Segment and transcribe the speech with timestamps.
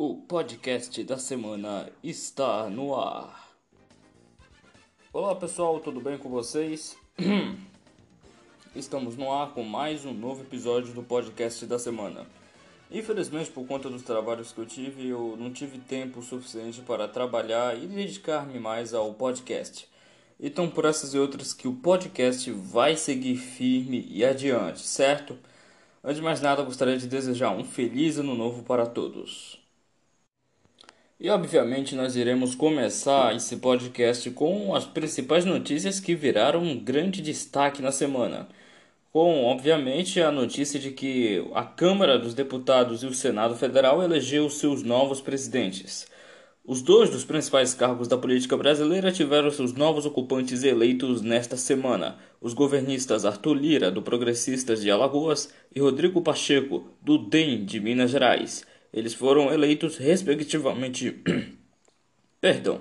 [0.00, 3.52] O podcast da semana está no ar.
[5.12, 6.96] Olá pessoal, tudo bem com vocês?
[8.76, 12.24] Estamos no ar com mais um novo episódio do podcast da semana.
[12.92, 17.76] Infelizmente, por conta dos trabalhos que eu tive, eu não tive tempo suficiente para trabalhar
[17.76, 19.88] e dedicar-me mais ao podcast.
[20.38, 25.36] Então, por essas e outras, que o podcast vai seguir firme e adiante, certo?
[26.04, 29.58] Antes de mais nada, gostaria de desejar um feliz ano novo para todos.
[31.20, 37.20] E obviamente nós iremos começar esse podcast com as principais notícias que viraram um grande
[37.20, 38.48] destaque na semana.
[39.10, 44.48] Com, obviamente, a notícia de que a Câmara dos Deputados e o Senado Federal elegeu
[44.48, 46.06] seus novos presidentes.
[46.64, 52.16] Os dois dos principais cargos da política brasileira tiveram seus novos ocupantes eleitos nesta semana:
[52.40, 58.12] os governistas Arthur Lira, do Progressistas de Alagoas, e Rodrigo Pacheco, do DEM de Minas
[58.12, 58.64] Gerais.
[58.92, 61.22] Eles foram eleitos respectivamente,
[62.40, 62.80] perdão,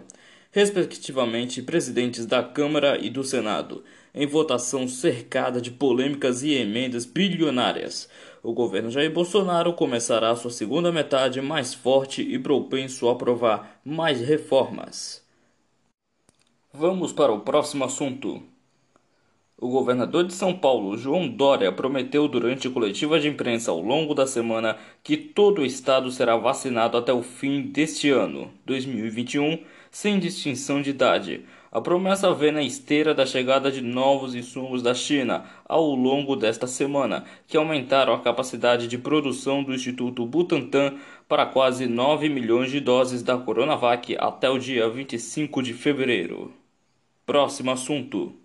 [0.51, 3.83] respectivamente presidentes da Câmara e do Senado,
[4.13, 8.09] em votação cercada de polêmicas e emendas bilionárias.
[8.41, 14.21] O governo Jair Bolsonaro começará sua segunda metade mais forte e propenso a aprovar mais
[14.21, 15.23] reformas.
[16.73, 18.41] Vamos para o próximo assunto.
[19.59, 24.27] O governador de São Paulo, João Dória, prometeu durante coletiva de imprensa ao longo da
[24.27, 30.79] semana que todo o estado será vacinado até o fim deste ano, 2021, sem distinção
[30.79, 31.43] de idade.
[31.71, 36.67] A promessa vem na esteira da chegada de novos insumos da China ao longo desta
[36.67, 42.79] semana, que aumentaram a capacidade de produção do Instituto Butantan para quase 9 milhões de
[42.79, 46.53] doses da Coronavac até o dia 25 de fevereiro.
[47.25, 48.35] Próximo assunto.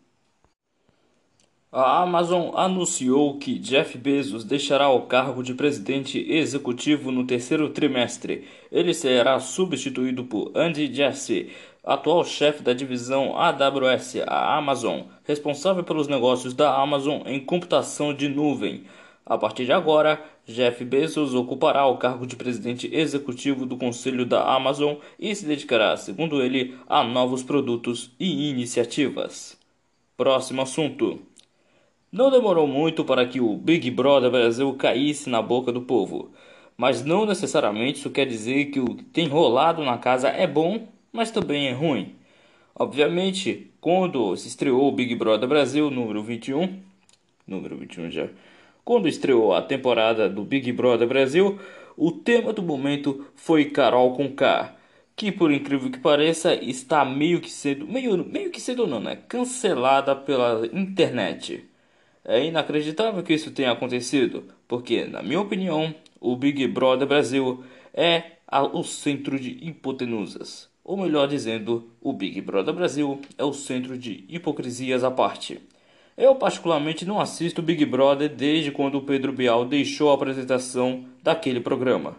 [1.74, 8.46] A Amazon anunciou que Jeff Bezos deixará o cargo de presidente executivo no terceiro trimestre.
[8.70, 11.48] Ele será substituído por Andy Jassy,
[11.82, 18.28] atual chefe da divisão AWS, a Amazon, responsável pelos negócios da Amazon em computação de
[18.28, 18.84] nuvem.
[19.24, 24.44] A partir de agora, Jeff Bezos ocupará o cargo de presidente executivo do conselho da
[24.44, 29.58] Amazon e se dedicará, segundo ele, a novos produtos e iniciativas.
[30.18, 31.31] Próximo assunto.
[32.12, 36.30] Não demorou muito para que o Big Brother Brasil caísse na boca do povo,
[36.76, 40.88] mas não necessariamente isso quer dizer que o que tem rolado na casa é bom,
[41.10, 42.14] mas também é ruim.
[42.74, 46.82] Obviamente, quando se estreou o Big Brother Brasil número 21,
[47.46, 48.28] número 21 já,
[48.84, 51.58] quando estreou a temporada do Big Brother Brasil,
[51.96, 54.76] o tema do momento foi Carol com K,
[55.16, 59.16] que por incrível que pareça está meio que sendo, meio, meio que sendo não, né,
[59.16, 61.71] cancelada pela internet.
[62.24, 68.22] É inacreditável que isso tenha acontecido, porque, na minha opinião, o Big Brother Brasil é
[68.72, 70.70] o centro de hipotenusas.
[70.84, 75.60] Ou melhor dizendo, o Big Brother Brasil é o centro de hipocrisias à parte.
[76.16, 81.60] Eu particularmente não assisto Big Brother desde quando o Pedro Bial deixou a apresentação daquele
[81.60, 82.16] programa.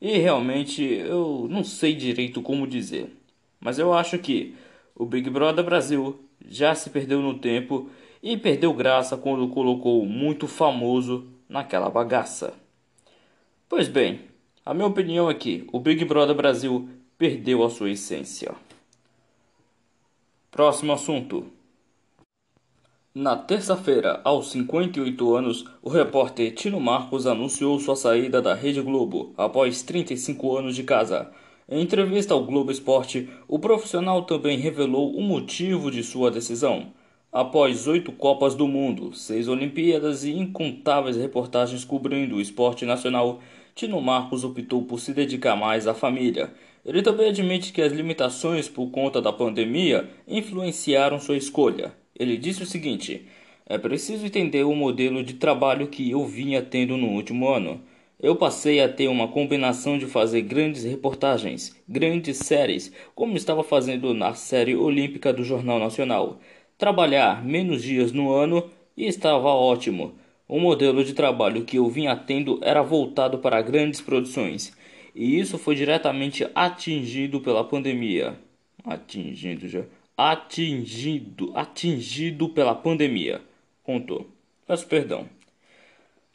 [0.00, 3.14] E realmente eu não sei direito como dizer.
[3.60, 4.54] Mas eu acho que
[4.94, 6.18] o Big Brother Brasil
[6.48, 7.90] já se perdeu no tempo
[8.26, 12.52] e perdeu graça quando colocou muito famoso naquela bagaça.
[13.68, 14.22] Pois bem,
[14.64, 18.52] a minha opinião é que o Big Brother Brasil perdeu a sua essência.
[20.50, 21.46] Próximo assunto.
[23.14, 29.34] Na terça-feira, aos 58 anos, o repórter Tino Marcos anunciou sua saída da Rede Globo
[29.36, 31.30] após 35 anos de casa.
[31.68, 36.92] Em entrevista ao Globo Esporte, o profissional também revelou o motivo de sua decisão.
[37.32, 43.40] Após oito Copas do Mundo, seis Olimpíadas e incontáveis reportagens cobrindo o esporte nacional,
[43.74, 46.54] Tino Marcos optou por se dedicar mais à família.
[46.84, 51.92] Ele também admite que as limitações por conta da pandemia influenciaram sua escolha.
[52.18, 53.26] Ele disse o seguinte:
[53.66, 57.82] É preciso entender o modelo de trabalho que eu vinha tendo no último ano.
[58.18, 64.14] Eu passei a ter uma combinação de fazer grandes reportagens, grandes séries, como estava fazendo
[64.14, 66.38] na série olímpica do Jornal Nacional
[66.78, 70.14] trabalhar menos dias no ano e estava ótimo.
[70.48, 74.72] O modelo de trabalho que eu vinha tendo era voltado para grandes produções,
[75.14, 78.38] e isso foi diretamente atingido pela pandemia.
[78.84, 79.82] Atingido já.
[80.16, 83.40] Atingido, atingido pela pandemia.
[83.82, 84.28] Contou.
[84.66, 85.28] Peço perdão.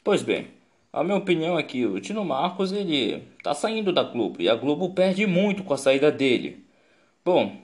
[0.04, 0.48] Pois bem,
[0.92, 4.54] a minha opinião é que o Tino Marcos ele tá saindo da Globo e a
[4.54, 6.62] Globo perde muito com a saída dele.
[7.24, 7.56] Bom,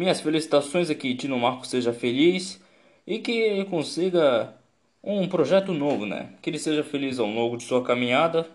[0.00, 2.60] minhas felicitações é que Tino Marco seja feliz
[3.06, 4.54] e que ele consiga
[5.02, 6.30] um projeto novo, né?
[6.42, 8.46] Que ele seja feliz ao longo de sua caminhada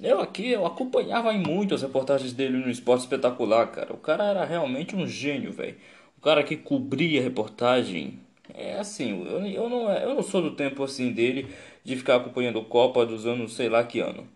[0.00, 3.92] Eu aqui, eu acompanhava muito as reportagens dele no Esporte Espetacular, cara.
[3.94, 5.76] O cara era realmente um gênio, velho.
[6.18, 8.20] O cara que cobria reportagem.
[8.54, 11.48] É assim, eu, eu, não, eu não sou do tempo assim dele
[11.84, 14.26] de ficar acompanhando Copa dos anos sei lá que ano.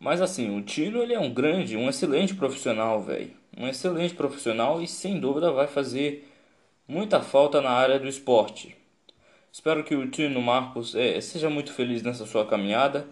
[0.00, 3.32] Mas assim, o Tino ele é um grande, um excelente profissional, velho.
[3.56, 6.28] Um excelente profissional e sem dúvida vai fazer
[6.86, 8.76] muita falta na área do esporte.
[9.52, 13.06] Espero que o Tino Marcos é, seja muito feliz nessa sua caminhada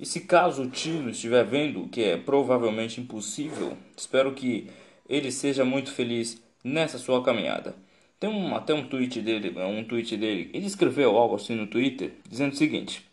[0.00, 4.66] e se caso o Tino estiver vendo, que é provavelmente impossível, espero que
[5.06, 7.74] ele seja muito feliz nessa sua caminhada.
[8.18, 12.12] Tem um, até um tweet dele, um tweet dele, ele escreveu algo assim no Twitter,
[12.26, 13.06] dizendo o seguinte: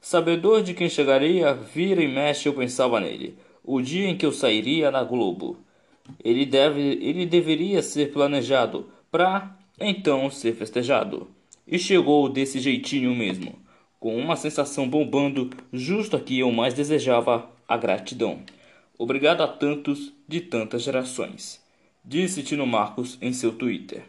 [0.00, 3.36] Sabedor de quem chegaria, vira e mexe eu pensava nele.
[3.62, 5.58] O dia em que eu sairia na Globo.
[6.22, 11.28] Ele deve, ele deveria ser planejado para então ser festejado.
[11.66, 13.62] E chegou desse jeitinho mesmo
[14.02, 18.42] com uma sensação bombando justo aqui eu mais desejava a gratidão.
[18.98, 21.64] Obrigado a tantos de tantas gerações,
[22.04, 24.02] disse Tino Marcos em seu Twitter.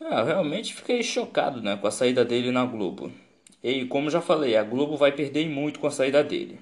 [0.00, 3.12] Ah, realmente fiquei chocado né, com a saída dele na Globo.
[3.62, 6.58] E como já falei, a Globo vai perder muito com a saída dele.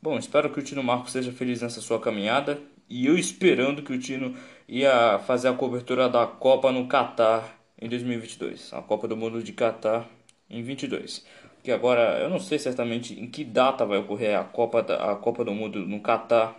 [0.00, 2.58] Bom, espero que o Tino Marcos seja feliz nessa sua caminhada.
[2.88, 4.34] E eu esperando que o Tino
[4.68, 8.72] ia fazer a cobertura da Copa no Catar em 2022.
[8.72, 10.08] A Copa do Mundo de Catar
[10.48, 11.24] em 22.
[11.62, 15.16] Que agora eu não sei certamente em que data vai ocorrer a Copa, da, a
[15.16, 16.54] Copa do Mundo no Catar,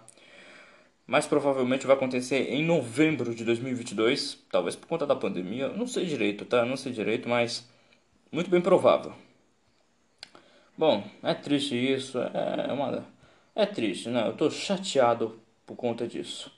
[1.06, 6.06] mas provavelmente vai acontecer em novembro de 2022, talvez por conta da pandemia, não sei
[6.06, 6.66] direito, tá?
[6.66, 7.70] Não sei direito, mas
[8.32, 9.14] muito bem provável.
[10.78, 13.06] Bom, é triste isso, é uma
[13.56, 14.28] é triste, né?
[14.28, 16.52] Eu tô chateado por conta disso.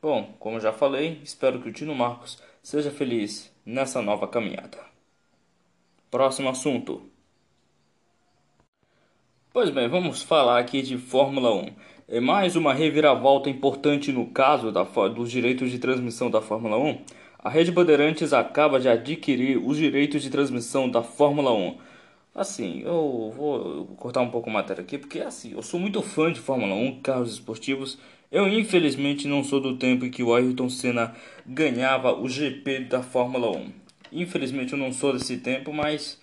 [0.00, 4.78] Bom, como já falei, espero que o Tino Marcos seja feliz nessa nova caminhada.
[6.10, 7.02] Próximo assunto.
[9.52, 11.66] Pois bem, vamos falar aqui de Fórmula 1.
[12.06, 17.04] É mais uma reviravolta importante no caso da, dos direitos de transmissão da Fórmula 1.
[17.38, 21.78] A Rede Bandeirantes acaba de adquirir os direitos de transmissão da Fórmula 1.
[22.34, 26.32] Assim, eu vou cortar um pouco a matéria aqui, porque assim, eu sou muito fã
[26.32, 27.96] de Fórmula 1, carros esportivos.
[28.30, 31.14] Eu infelizmente não sou do tempo em que o Ayrton Senna
[31.46, 33.72] ganhava o GP da Fórmula 1.
[34.12, 36.20] Infelizmente eu não sou desse tempo, mas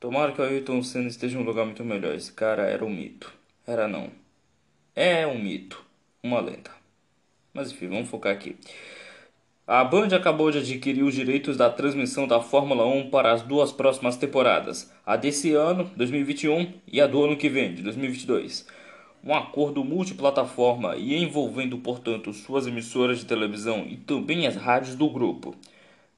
[0.00, 2.14] tomara que o Ayrton Senna esteja em um lugar muito melhor.
[2.14, 3.32] Esse cara era um mito.
[3.66, 4.10] Era não.
[4.94, 5.84] É um mito.
[6.22, 6.70] Uma lenda.
[7.54, 8.56] Mas enfim, vamos focar aqui.
[9.66, 13.70] A Band acabou de adquirir os direitos da transmissão da Fórmula 1 para as duas
[13.70, 18.66] próximas temporadas, a desse ano, 2021, e a do ano que vem, de 2022.
[19.24, 25.10] Um acordo multiplataforma e envolvendo, portanto, suas emissoras de televisão e também as rádios do
[25.10, 25.54] grupo.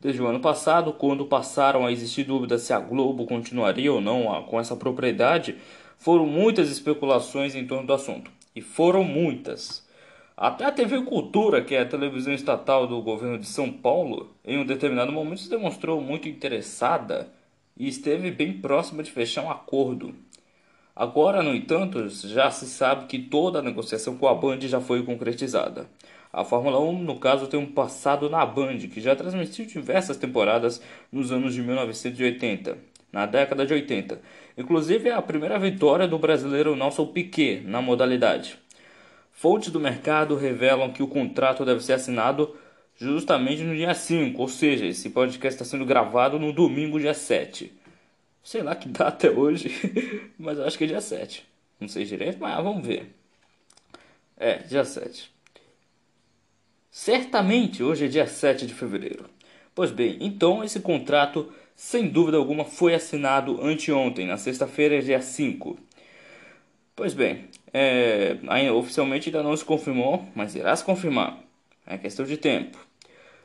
[0.01, 4.43] Desde o ano passado, quando passaram a existir dúvidas se a Globo continuaria ou não
[4.45, 5.57] com essa propriedade,
[5.99, 8.31] foram muitas especulações em torno do assunto.
[8.57, 9.87] E foram muitas.
[10.37, 14.57] Até a TV Cultura, que é a televisão estatal do governo de São Paulo, em
[14.57, 17.31] um determinado momento se demonstrou muito interessada
[17.77, 20.15] e esteve bem próxima de fechar um acordo.
[20.95, 25.03] Agora, no entanto, já se sabe que toda a negociação com a Band já foi
[25.03, 25.87] concretizada.
[26.33, 30.81] A Fórmula 1, no caso, tem um passado na Band, que já transmitiu diversas temporadas
[31.11, 32.79] nos anos de 1980,
[33.13, 34.21] na década de 80.
[34.57, 38.59] Inclusive, é a primeira vitória do brasileiro Nelson Piquet na modalidade.
[39.33, 42.55] Fontes do mercado revelam que o contrato deve ser assinado
[42.97, 47.73] justamente no dia 5, ou seja, esse podcast está sendo gravado no domingo, dia 7.
[48.43, 49.71] Sei lá que data é hoje,
[50.39, 51.47] mas eu acho que é dia 7.
[51.79, 53.15] Não sei direito, mas vamos ver.
[54.37, 55.31] É, dia 7.
[56.91, 59.29] Certamente hoje é dia 7 de fevereiro.
[59.75, 65.79] Pois bem, então esse contrato, sem dúvida alguma, foi assinado anteontem, na sexta-feira, dia 5.
[66.97, 68.37] Pois bem, é,
[68.73, 71.39] oficialmente ainda não se confirmou, mas irá se confirmar.
[71.87, 72.79] É questão de tempo.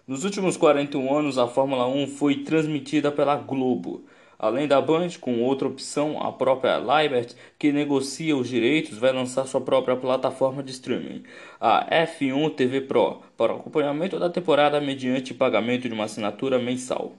[0.08, 4.06] Nos últimos 41 anos, a Fórmula 1 foi transmitida pela Globo.
[4.38, 9.46] Além da Band, com outra opção, a própria Libert, que negocia os direitos, vai lançar
[9.46, 11.24] sua própria plataforma de streaming,
[11.60, 17.14] a F1 TV Pro, para o acompanhamento da temporada mediante pagamento de uma assinatura mensal.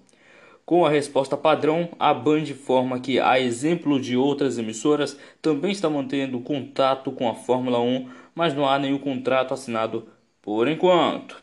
[0.67, 5.89] Com a resposta padrão, a Band informa que, a exemplo de outras emissoras, também está
[5.89, 10.09] mantendo contato com a Fórmula 1, mas não há nenhum contrato assinado
[10.43, 11.41] por enquanto.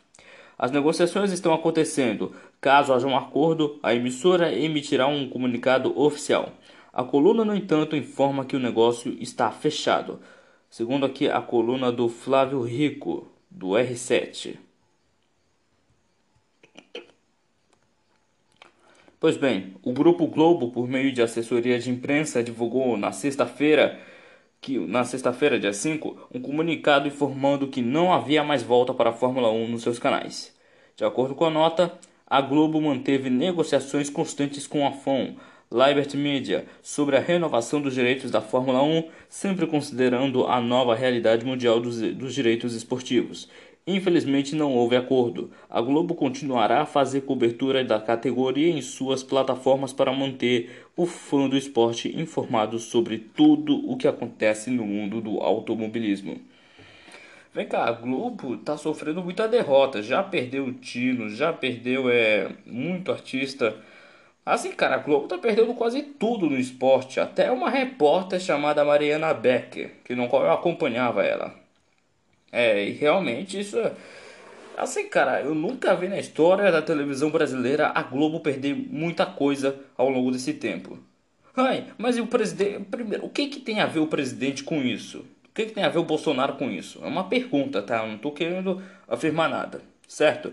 [0.58, 2.34] As negociações estão acontecendo,
[2.64, 6.54] Caso haja um acordo, a emissora emitirá um comunicado oficial.
[6.94, 10.22] A coluna, no entanto, informa que o negócio está fechado.
[10.70, 14.56] Segundo aqui a coluna do Flávio Rico, do R7.
[19.20, 24.00] Pois bem, o Grupo Globo, por meio de assessoria de imprensa, divulgou na sexta-feira
[24.62, 29.14] que na sexta-feira, dia 5, um comunicado informando que não havia mais volta para a
[29.14, 30.56] Fórmula 1 nos seus canais.
[30.96, 32.00] De acordo com a nota,
[32.34, 35.36] a Globo manteve negociações constantes com a FOM,
[35.72, 41.46] Liberty Media, sobre a renovação dos direitos da Fórmula 1, sempre considerando a nova realidade
[41.46, 43.48] mundial dos, dos direitos esportivos
[43.86, 45.52] Infelizmente não houve acordo.
[45.70, 51.50] A Globo continuará a fazer cobertura da categoria em suas plataformas para manter o fã
[51.50, 56.40] do esporte informado sobre tudo o que acontece no mundo do automobilismo.
[57.54, 60.02] Vem cá, a Globo tá sofrendo muita derrota.
[60.02, 63.76] Já perdeu o Tino, já perdeu é, muito artista.
[64.46, 67.20] Assim, cara, a Globo tá perdendo quase tudo no esporte.
[67.20, 71.54] Até uma repórter chamada Mariana Becker, que não eu acompanhava ela.
[72.52, 73.94] É, e realmente isso é.
[74.78, 79.80] Assim, cara, eu nunca vi na história da televisão brasileira a Globo perder muita coisa
[79.98, 80.98] ao longo desse tempo.
[81.56, 82.86] Ai, mas e o presidente.
[82.86, 85.26] Primeiro, o que, que tem a ver o presidente com isso?
[85.54, 87.00] O que, que tem a ver o Bolsonaro com isso?
[87.04, 88.04] É uma pergunta, tá?
[88.04, 90.52] Eu não tô querendo afirmar nada, certo?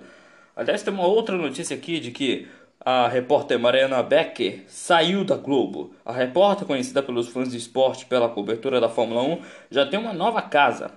[0.54, 2.46] Aliás, tem uma outra notícia aqui de que
[2.78, 5.94] a repórter Mariana Becker saiu da Globo.
[6.04, 9.40] A repórter, conhecida pelos fãs de esporte pela cobertura da Fórmula 1,
[9.70, 10.90] já tem uma nova casa.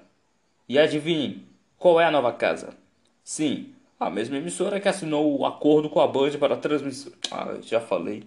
[0.67, 2.75] E adivinhe, qual é a nova casa?
[3.23, 7.13] Sim, a mesma emissora que assinou o acordo com a Band para a transmissão.
[7.31, 8.25] Ah, já falei.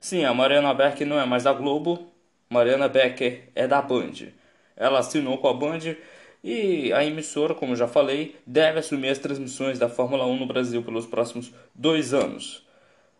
[0.00, 2.04] Sim, a Mariana Becker não é mais da Globo,
[2.50, 4.32] Mariana Becker é da Band.
[4.76, 5.96] Ela assinou com a Band
[6.42, 10.82] e a emissora, como já falei, deve assumir as transmissões da Fórmula 1 no Brasil
[10.82, 12.62] pelos próximos dois anos.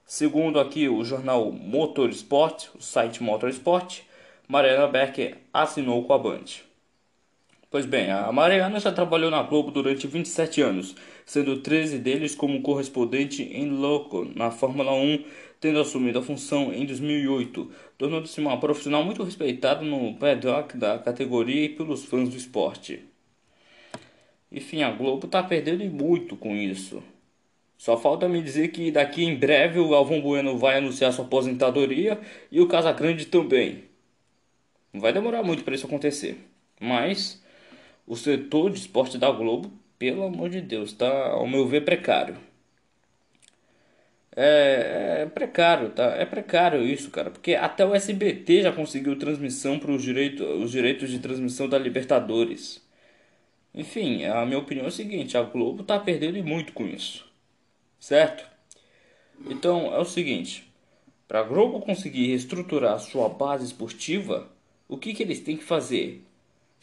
[0.05, 4.01] Segundo aqui o jornal Motorsport, o site Motorsport,
[4.47, 6.45] Mariana Becker assinou com a Band.
[7.71, 10.95] Pois bem, a Mariana já trabalhou na Globo durante 27 anos,
[11.25, 15.25] sendo 13 deles como correspondente em loco na Fórmula 1,
[15.65, 21.65] tendo assumido a função em 2008, tornando-se uma profissional muito respeitada no paddock da categoria
[21.65, 23.03] e pelos fãs do esporte.
[24.53, 27.03] Enfim, a Globo está perdendo muito com isso.
[27.79, 32.21] Só falta me dizer que daqui em breve o Galvão Bueno vai anunciar sua aposentadoria
[32.53, 33.85] e o Casagrande também.
[34.93, 36.37] Não vai demorar muito para isso acontecer,
[36.79, 37.43] mas
[38.07, 42.37] o setor de esporte da Globo, pelo amor de Deus, tá, ao meu ver, precário.
[44.37, 46.05] É, é, precário, tá?
[46.17, 47.31] É precário isso, cara.
[47.31, 51.79] Porque até o SBT já conseguiu transmissão para os direitos, os direitos de transmissão da
[51.79, 52.83] Libertadores.
[53.75, 57.27] Enfim, a minha opinião é a seguinte: a Globo tá perdendo muito com isso,
[58.01, 58.45] certo?
[59.51, 60.73] Então é o seguinte:
[61.29, 64.49] para a Globo conseguir reestruturar sua base esportiva,
[64.89, 66.25] o que, que eles têm que fazer?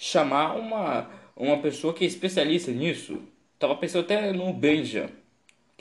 [0.02, 3.22] chamar uma, uma pessoa que é especialista nisso.
[3.60, 5.12] Tava pensando até no Benja,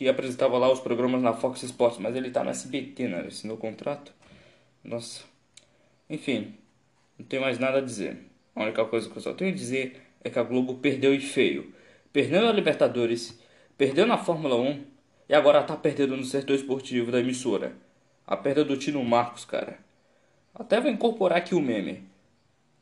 [0.01, 3.21] que apresentava lá os programas na Fox Sports, mas ele tá no SBT, né?
[3.29, 4.15] Assinou o contrato.
[4.83, 5.25] Nossa.
[6.09, 6.55] Enfim,
[7.19, 8.17] não tenho mais nada a dizer.
[8.57, 11.21] A única coisa que eu só tenho a dizer é que a Globo perdeu e
[11.21, 11.75] feio.
[12.15, 13.39] Perdeu na Libertadores,
[13.77, 14.87] perdeu na Fórmula 1
[15.29, 17.77] e agora tá perdendo no setor esportivo da emissora.
[18.27, 19.81] A perda do Tino Marcos, cara.
[20.55, 22.09] Até vou incorporar aqui o meme.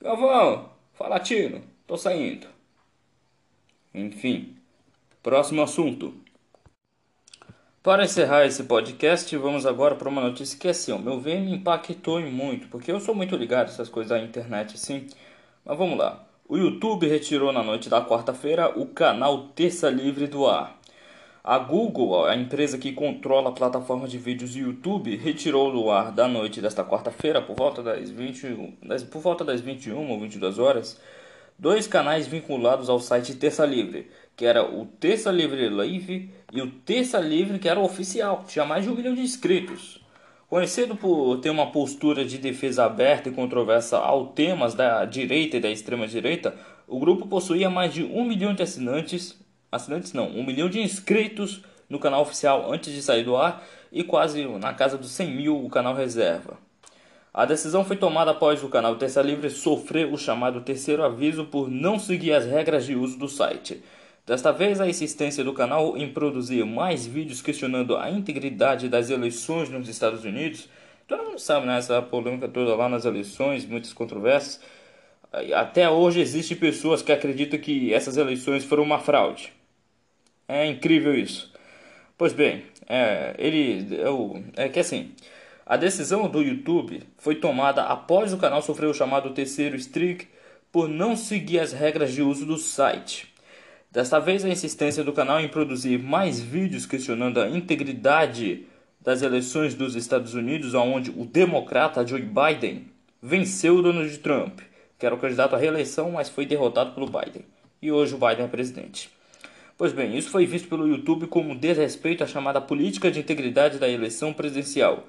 [0.00, 2.46] Galvão, Fala, Tino, tô saindo.
[3.92, 4.56] Enfim,
[5.20, 6.27] próximo assunto.
[7.80, 11.54] Para encerrar esse podcast, vamos agora para uma notícia que, assim, ao meu ver, me
[11.54, 15.06] impactou muito, porque eu sou muito ligado a essas coisas da internet, assim.
[15.64, 16.24] Mas vamos lá.
[16.48, 20.76] O YouTube retirou na noite da quarta-feira o canal Terça Livre do ar.
[21.44, 26.26] A Google, a empresa que controla a plataforma de vídeos YouTube, retirou do ar da
[26.26, 31.00] noite desta quarta-feira, por volta das 20, das, por volta das 21 ou 22 horas,
[31.56, 36.70] dois canais vinculados ao site Terça Livre, que era o Terça Livre Live e o
[36.70, 40.00] Terça Livre, que era o oficial, que tinha mais de um milhão de inscritos.
[40.48, 45.60] Conhecido por ter uma postura de defesa aberta e controversa ao temas da direita e
[45.60, 49.36] da extrema direita, o grupo possuía mais de um milhão de assinantes
[49.72, 54.04] assinantes não, um milhão de inscritos no canal oficial antes de sair do ar e
[54.04, 56.56] quase na casa dos 100 mil o canal reserva.
[57.34, 61.68] A decisão foi tomada após o canal Terça Livre sofrer o chamado terceiro aviso por
[61.68, 63.82] não seguir as regras de uso do site.
[64.28, 69.70] Desta vez, a insistência do canal em produzir mais vídeos questionando a integridade das eleições
[69.70, 70.68] nos Estados Unidos.
[71.06, 71.78] Todo mundo sabe, né?
[71.78, 74.60] Essa polêmica toda lá nas eleições, muitas controvérsias.
[75.54, 79.50] Até hoje existem pessoas que acreditam que essas eleições foram uma fraude.
[80.46, 81.50] É incrível isso.
[82.18, 85.12] Pois bem, é, ele eu, é que assim,
[85.64, 90.28] a decisão do YouTube foi tomada após o canal sofrer o chamado terceiro streak
[90.70, 93.27] por não seguir as regras de uso do site.
[93.90, 98.66] Desta vez, a insistência do canal em produzir mais vídeos questionando a integridade
[99.00, 102.86] das eleições dos Estados Unidos, onde o democrata Joe Biden
[103.22, 104.60] venceu o Donald Trump,
[104.98, 107.46] que era o candidato à reeleição, mas foi derrotado pelo Biden.
[107.80, 109.08] E hoje o Biden é presidente.
[109.78, 113.88] Pois bem, isso foi visto pelo YouTube como desrespeito à chamada política de integridade da
[113.88, 115.06] eleição presidencial.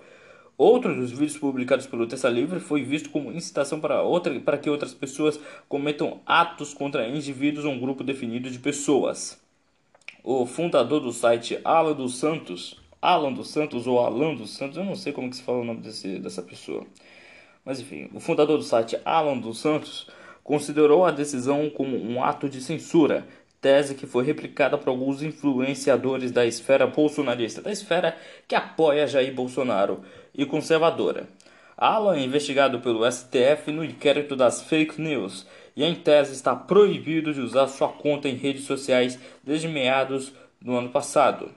[0.59, 4.69] Outro dos vídeos publicados pelo Terça Livre foi visto como incitação para, outra, para que
[4.69, 5.39] outras pessoas
[5.69, 9.39] cometam atos contra indivíduos ou um grupo definido de pessoas.
[10.21, 14.83] O fundador do site Alan dos Santos, Alan dos Santos ou Alan dos Santos, eu
[14.83, 16.85] não sei como que se fala o nome desse, dessa pessoa.
[17.63, 20.09] Mas enfim, o fundador do site Alan dos Santos
[20.43, 23.25] considerou a decisão como um ato de censura,
[23.61, 29.33] tese que foi replicada por alguns influenciadores da esfera bolsonarista, da esfera que apoia Jair
[29.33, 30.01] Bolsonaro
[30.33, 31.27] e conservadora.
[31.77, 37.33] Alan é investigado pelo STF no inquérito das fake news e em tese está proibido
[37.33, 41.51] de usar sua conta em redes sociais desde meados do ano passado.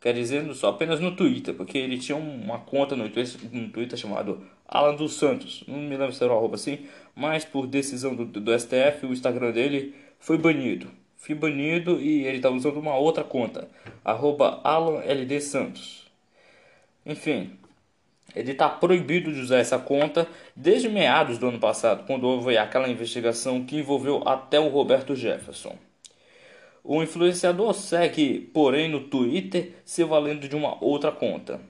[0.00, 3.98] Quer dizer, só apenas no Twitter, porque ele tinha uma conta no Twitter, no Twitter
[3.98, 8.14] chamado Alan dos Santos, não me lembro se era um arroba assim, mas por decisão
[8.14, 10.88] do, do STF o Instagram dele foi banido.
[11.18, 13.68] Foi banido e ele está usando uma outra conta,
[14.04, 16.06] arroba Alan LD Santos.
[17.04, 17.58] Enfim,
[18.34, 22.88] ele está proibido de usar essa conta desde meados do ano passado, quando houve aquela
[22.88, 25.76] investigação que envolveu até o Roberto Jefferson.
[26.84, 31.60] O influenciador segue, porém, no Twitter se valendo de uma outra conta.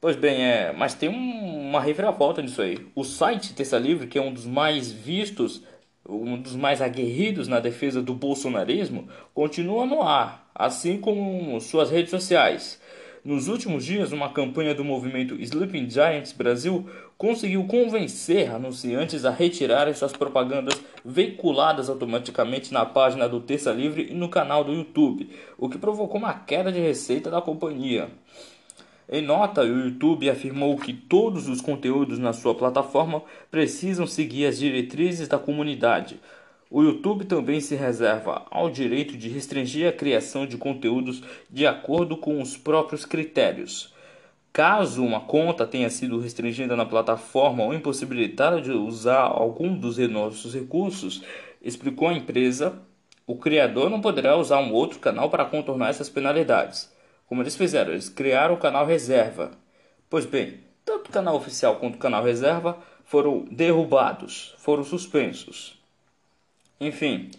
[0.00, 2.86] Pois bem, é, mas tem um, uma reviravolta nisso aí.
[2.94, 5.62] O site Terça Livre, que é um dos mais vistos,
[6.08, 12.10] um dos mais aguerridos na defesa do bolsonarismo, continua no ar, assim como suas redes
[12.10, 12.80] sociais.
[13.24, 16.88] Nos últimos dias, uma campanha do movimento Sleeping Giants Brasil
[17.18, 24.14] conseguiu convencer anunciantes a retirarem suas propagandas veiculadas automaticamente na página do Terça Livre e
[24.14, 28.08] no canal do YouTube, o que provocou uma queda de receita da companhia.
[29.10, 34.58] Em nota, o YouTube afirmou que todos os conteúdos na sua plataforma precisam seguir as
[34.58, 36.20] diretrizes da comunidade.
[36.70, 42.18] O YouTube também se reserva ao direito de restringir a criação de conteúdos de acordo
[42.18, 43.94] com os próprios critérios.
[44.52, 50.52] Caso uma conta tenha sido restringida na plataforma ou impossibilitada de usar algum dos nossos
[50.52, 51.22] recursos,
[51.62, 52.78] explicou a empresa,
[53.26, 56.97] o criador não poderá usar um outro canal para contornar essas penalidades.
[57.28, 59.50] Como eles fizeram, eles criaram o canal reserva.
[60.08, 65.78] Pois bem, tanto o canal oficial quanto o canal reserva foram derrubados, foram suspensos.
[66.80, 67.30] Enfim,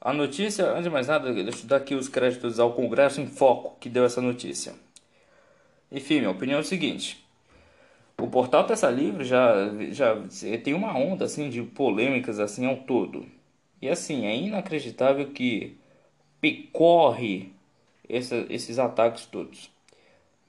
[0.00, 3.26] a notícia, antes de mais nada, deixa eu dar aqui os créditos ao Congresso em
[3.26, 4.74] Foco que deu essa notícia.
[5.90, 7.22] Enfim, minha opinião é o seguinte.
[8.18, 10.16] O portal Terça Livre já, já
[10.62, 13.26] tem uma onda assim de polêmicas assim ao todo.
[13.80, 15.76] E assim, é inacreditável que
[16.40, 17.52] percorre
[18.08, 19.70] essa, esses ataques todos.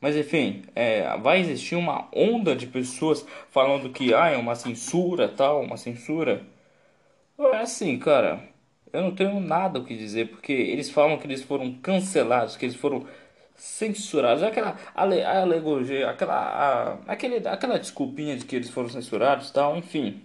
[0.01, 5.29] Mas enfim, é, vai existir uma onda de pessoas falando que ah, é uma censura,
[5.29, 6.45] tal, uma censura.
[7.39, 8.43] É assim, cara,
[8.91, 12.65] eu não tenho nada o que dizer, porque eles falam que eles foram cancelados, que
[12.65, 13.07] eles foram
[13.55, 14.43] censurados.
[14.43, 20.21] Aquela alegoria, aquela, a, aquele, aquela desculpinha de que eles foram censurados tal, enfim.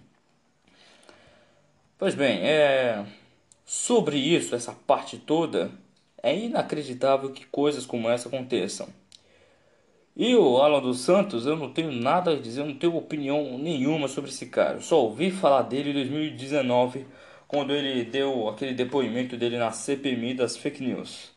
[1.98, 3.04] Pois bem, é,
[3.64, 5.70] sobre isso, essa parte toda,
[6.22, 8.88] é inacreditável que coisas como essa aconteçam.
[10.16, 14.08] E o Alan dos Santos, eu não tenho nada a dizer, não tenho opinião nenhuma
[14.08, 14.78] sobre esse cara.
[14.78, 17.06] Eu só ouvi falar dele em 2019,
[17.46, 21.30] quando ele deu aquele depoimento dele na CPMI das fake news.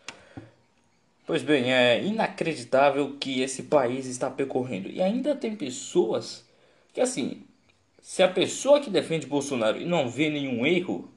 [1.28, 4.90] Pois bem, é inacreditável que esse país está percorrendo.
[4.90, 6.44] E ainda tem pessoas
[6.92, 7.44] que, assim,
[8.02, 11.08] se a pessoa que defende Bolsonaro e não vê nenhum erro,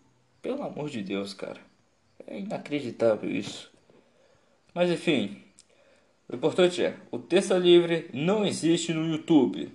[0.42, 1.60] pelo amor de Deus, cara.
[2.26, 3.70] É inacreditável isso.
[4.74, 5.42] Mas enfim,
[6.28, 9.70] o importante é, o Terça Livre não existe no YouTube.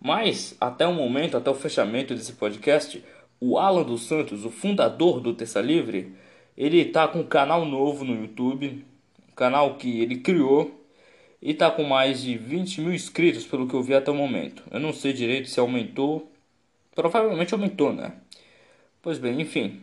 [0.00, 3.04] Mas, até o momento, até o fechamento desse podcast,
[3.38, 6.14] o Alan dos Santos, o fundador do Terça Livre,
[6.56, 8.84] ele está com um canal novo no YouTube,
[9.30, 10.84] um canal que ele criou,
[11.40, 14.62] e está com mais de 20 mil inscritos, pelo que eu vi até o momento.
[14.70, 16.30] Eu não sei direito se aumentou,
[16.94, 18.12] provavelmente aumentou, né?
[19.02, 19.80] Pois bem, enfim.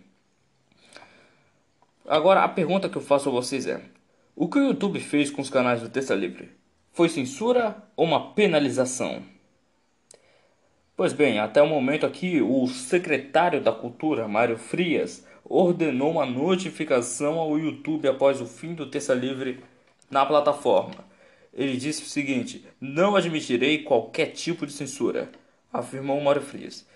[2.10, 3.82] Agora a pergunta que eu faço a vocês é:
[4.34, 6.50] o que o YouTube fez com os canais do Terça Livre?
[6.93, 9.22] Foi censura ou uma penalização?
[10.96, 17.38] Pois bem, até o momento aqui, o secretário da Cultura, Mário Frias, ordenou uma notificação
[17.39, 19.62] ao YouTube após o fim do Terça Livre
[20.10, 21.06] na plataforma.
[21.54, 25.30] Ele disse o seguinte: Não admitirei qualquer tipo de censura,
[25.74, 26.88] afirmou Mário Frias.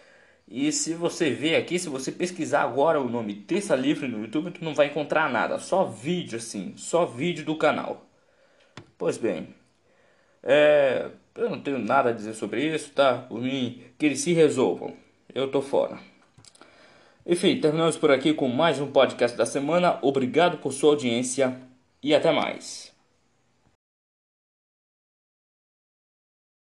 [0.53, 4.51] E se você ver aqui, se você pesquisar agora o nome Terça Livre no YouTube,
[4.51, 8.05] tu não vai encontrar nada, só vídeo assim, só vídeo do canal.
[8.97, 9.55] Pois bem,
[10.43, 13.19] é, eu não tenho nada a dizer sobre isso, tá?
[13.29, 14.93] Por mim, que eles se resolvam.
[15.33, 15.97] Eu tô fora.
[17.25, 19.99] Enfim, terminamos por aqui com mais um podcast da semana.
[20.01, 21.61] Obrigado por sua audiência
[22.03, 22.90] e até mais.